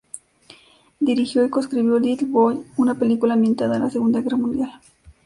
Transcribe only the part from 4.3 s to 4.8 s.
Mundial.